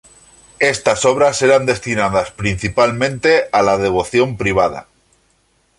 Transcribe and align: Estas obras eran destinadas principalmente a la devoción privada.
Estas 0.57 1.05
obras 1.05 1.43
eran 1.43 1.67
destinadas 1.67 2.31
principalmente 2.31 3.43
a 3.51 3.61
la 3.61 3.77
devoción 3.77 4.35
privada. 4.35 4.87